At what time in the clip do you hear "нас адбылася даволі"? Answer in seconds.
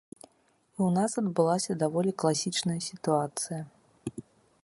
0.97-2.11